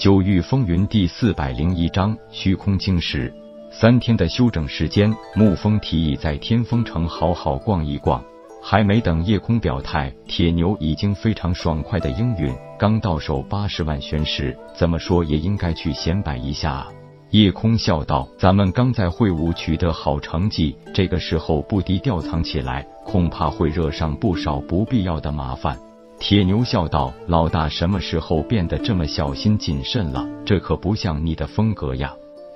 [0.00, 3.30] 九域风云第四百零一章虚空晶石。
[3.70, 8.24] 三天的休整时间，沐风提议在天风城好好逛一逛。
[8.62, 12.50] 还没等叶空表态，铁牛已经非常爽快的应允。
[12.78, 16.88] 刚到手八十万玄石，怎么说也应该去显摆一下啊！
[17.28, 25.78] 夜空笑道：“咱们刚在会武取得好成绩，这个时候不低调藏起来，恐怕会惹上不少不必要的麻烦。”
[26.20, 30.28] 铁牛笑道：“老大什么时候变得这么小心谨慎了？
[30.44, 32.12] 这可不像你的风格呀。”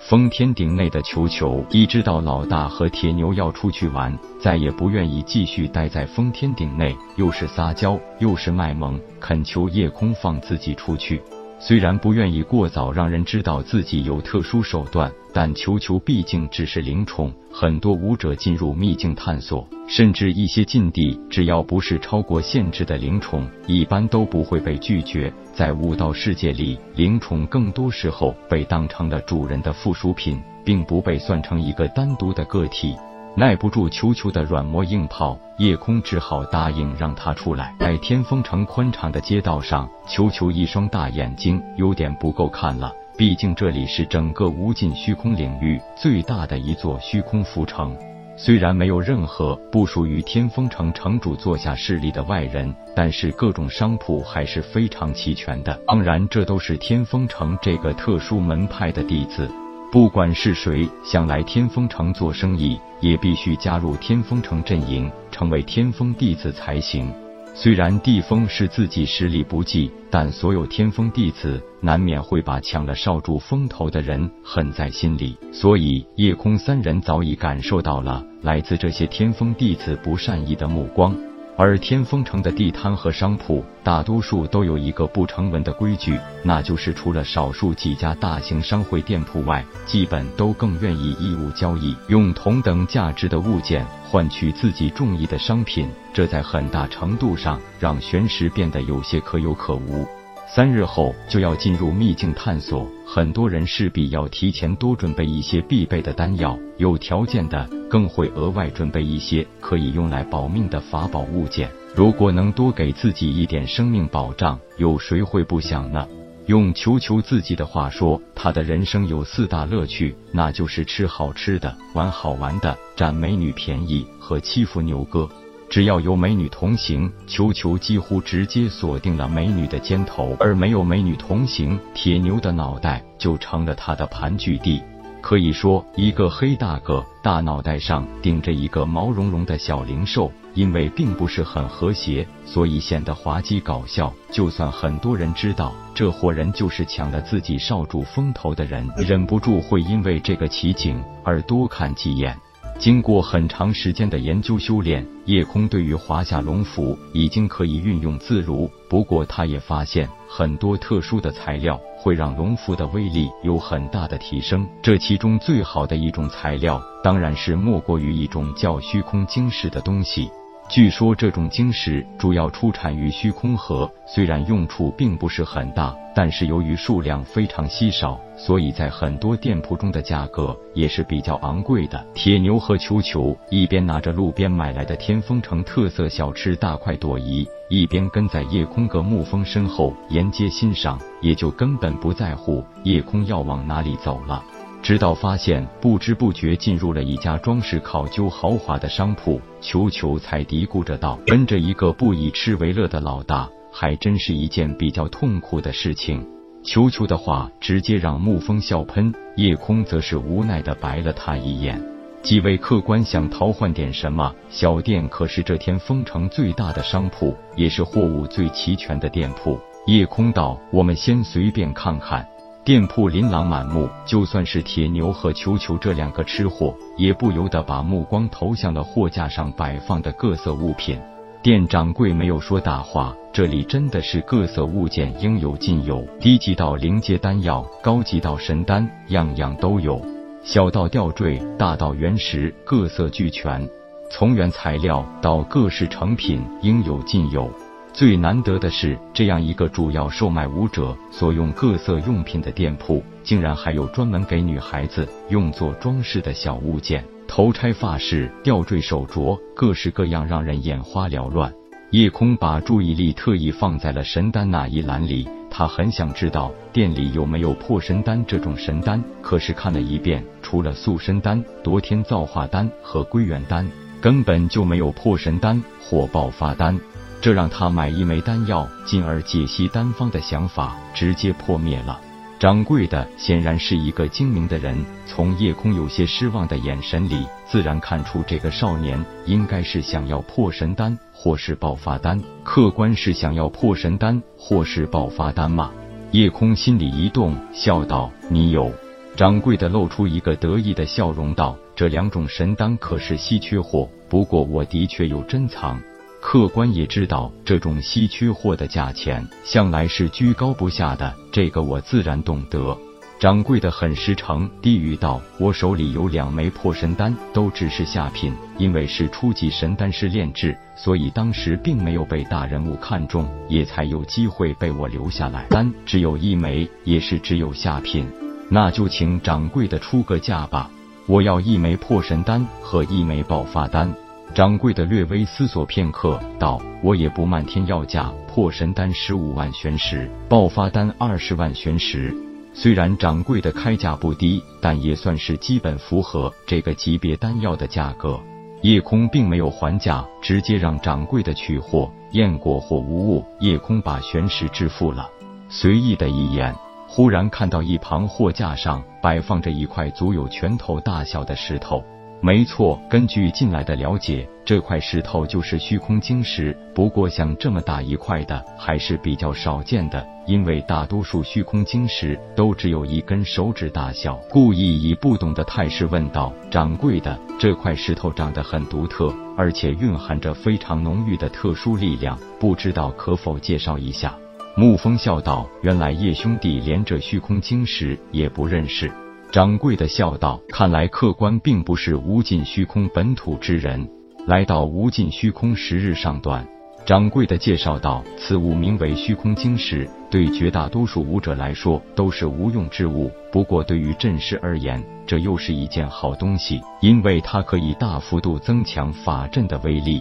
[0.07, 11.23] 封天顶内的球球一知道老大和铁牛要出去玩，再也不愿意继续待在封天顶内，又是撒娇又是卖萌，恳求夜空放自己出去。
[11.67, 17.33] 虽然不愿意过早让人知道自己有特殊手段，但球球毕竟只是灵宠。
[17.51, 25.33] 很多武者进入秘境探索，甚至一些禁地，只要不是超过限制的灵宠，一般都不会被拒绝。
[25.55, 32.95] 在武道世界里，灵宠更多时候被当成了主人的附属品，并不被算成一个单独的个体。
[33.37, 37.75] 耐不住球球的软磨硬泡，夜空只好答应让他出来。
[37.81, 42.93] 在天风城宽敞的街道上，球球一双大眼睛有点不够看了。
[43.19, 47.97] 毕竟这里是整个无尽虚空领域最大的一座虚空浮城，
[48.37, 55.77] 虽然没有任何不属于天风城城主座下势力的外人，但是各种商铺还是非常齐全的。
[55.89, 59.51] 当然，这都是天风城这个特殊门派的弟子。
[59.95, 67.09] 不管是谁想来天风城做生意，也必须加入天风城阵营，成为天风弟子才行。
[67.55, 81.15] 虽然地风是自己实力不济，但所有天风弟子难免会把抢了少主风头的人恨在心里，所以夜空三人早已感受到了来自这些天风弟子不善意的目光。
[81.57, 95.89] 而天风城的地摊和商铺，大多数都有一个不成文的规矩，那就是除了少数几家大型商会店铺外，基本都更愿意义务交易，用同等价值的物件换取自己中意的商品。
[96.13, 100.05] 这在很大程度上让玄石变得有些可有可无。
[100.47, 111.69] 三日后就要进入秘境探索，很多人势必要提前多准备一些必备的丹药，有条件的更会额外准备一些可以用来保命的法宝物件。
[111.95, 116.07] 如果能多给自己一点生命保障，有谁会不想呢？
[116.47, 125.29] 用球球自己的话说，他的人生有四大乐趣，那就是吃好吃的、玩好玩的、占美女便宜和欺负牛哥。
[125.69, 134.81] 只要有美女同行，球球几乎直接锁定了美女的肩头；而没有美女同行，铁牛的脑袋就成了他的盘踞地。
[135.21, 144.13] 可以说，一个黑大个大脑袋上顶着一个毛茸茸的小灵兽，因为并不是很和谐，所以显得滑稽搞笑。
[144.31, 152.39] 就算很多人知道这伙人就是抢了自己少主风头的人，忍不住会因为这个奇景而多看几眼。
[152.79, 158.71] 经过很长时间的研究修炼，夜空对于华夏龙符已经可以运用自如。
[158.89, 164.69] 不过，他也发现很多特殊的材料会让龙符的威力有很大的提升。
[164.83, 170.29] 这其中最好的一种材料，当然是莫过于一种叫虚空晶石的东西。
[170.67, 182.05] 据说这种晶石主要出产于虚空河，虽然用处并不是很大，但是由于数量非常稀少，所以在很多店铺中的价格也是比较昂贵的。
[182.15, 194.43] 铁牛和球球一边拿着路边买来的天风城特色小吃大快朵颐，一边跟在夜空阁沐风身后沿街欣赏，也就根本不在乎夜空要往哪里走了。
[194.85, 206.29] 直到发现不知不觉进入了一家装饰考究豪华的商铺，球球才嘀咕着道：“跟着一个不以吃为乐的老大，还真是一件比较痛苦的事情。”
[206.63, 211.83] 球球的话直接让沐风笑喷，夜空则是无奈的白了他一眼。
[212.23, 214.35] 几位客官想淘换点什么？
[214.51, 219.59] 小店可是这天丰城最大的商铺，也是货物最齐全的店铺。
[219.87, 222.29] 夜空道：“我们先随便看看。”
[222.65, 230.99] 店铺琳琅满目，就算是铁牛和球球这两个吃货，也不由得把目光投向了货架上摆放的各色物品。
[231.43, 240.01] 店掌柜没有说大话，这里真的是各色物件应有尽有，低级到灵阶丹药，高级到神丹，样样都有；
[240.43, 243.69] 小到吊坠，大到原石，各色俱全。
[244.11, 247.51] 从原材料到各式成品，应有尽有。
[247.95, 261.55] 最难得的是，这样一个主要售卖舞者所用各色用品的店铺，竟然还有专门给女孩子用作装饰的小物件，头钗、发饰、吊坠、手镯，各式各样，让人眼花缭乱。
[261.91, 269.01] 叶空把注意力特意放在了神丹那一栏里，他很想知道店里有没有破神丹这种神丹。
[269.23, 273.71] 可是看了一遍，除了塑身丹、夺天造化丹和归元丹，
[274.01, 276.77] 根本就没有破神丹或爆发丹。
[277.25, 281.99] 这让他买一枚丹药，进而解析丹方的想法直接破灭了。
[282.39, 284.77] 掌柜的显然是一个精明的人，
[285.07, 292.23] 从夜空有些失望的眼神里，自然看出这个少年应该是想要破神丹或是爆发丹。
[292.43, 295.73] 客官是想要破神丹或是爆发丹吗？
[296.11, 298.71] 夜空心里一动，笑道：“你有。”
[299.17, 305.81] 掌柜的露出一个得意的笑容，道：“这两种神丹可是稀缺货，不过我的确有珍藏。”
[306.27, 312.77] 客官也知道这种稀缺货的价钱向来是居高不下的，这个我自然懂得。
[313.21, 325.45] 掌柜的很实诚，低语道：“我手里有两枚破神丹，都只是下品，因为是初级神丹师炼制，所以当时并没有被大人物看中，也才有机会被我留下来。
[325.51, 328.11] 丹只有一枚，也是只有下品，
[328.49, 330.71] 那就请掌柜的出个价吧。
[331.07, 333.95] 我要一枚破神丹和一枚爆发丹。”
[334.35, 342.13] 掌柜的略微思索片刻，道：“我也不漫天要价，破神丹十五万玄石，爆发丹二十万玄石。
[342.53, 348.21] 虽然掌柜的开价不低，但也算是基本符合这个级别丹药的价格。”
[348.63, 351.89] 叶空并没有还价，直接让掌柜的取货。
[352.11, 355.09] 验过货无误，叶空把玄石支付了，
[355.49, 356.53] 随意的一眼，
[356.89, 361.85] 忽然看到一旁货架上摆放着一块足有拳头大小的石头。
[362.25, 366.57] 没错，根据近来的了解，这块石头就是虚空晶石。
[366.75, 374.19] 不过，像这么大一块的还是比较少见的，因为大多数虚空晶石都只有一根手指大小。
[374.31, 384.19] 故意以不懂的态势问道：“掌柜的，这块石头长得很独特，而且蕴含着非常浓郁的特殊力量，不知道可否介绍一下？”
[384.57, 388.91] 沐风笑道：“原来叶兄弟连这虚空晶石也不认识。”
[389.35, 393.85] 掌柜的笑道：“看来客官并不是无尽虚空本土之人。
[394.29, 396.47] 来到无尽虚空时日尚短。”
[396.87, 403.11] 掌柜的介绍道：“此物名为虚空晶石，对绝大多数武者来说都是无用之物。
[403.33, 410.01] 不过对于阵师而言，这又是一件好东西，因为它可以大幅度增强法阵的威力。”